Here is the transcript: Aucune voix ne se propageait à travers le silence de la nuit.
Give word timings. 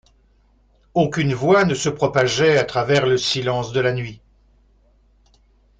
Aucune 0.95 1.35
voix 1.35 1.63
ne 1.63 1.75
se 1.75 1.87
propageait 1.87 2.57
à 2.57 2.63
travers 2.63 3.05
le 3.05 3.17
silence 3.19 3.71
de 3.71 3.79
la 3.81 3.93
nuit. 3.93 4.19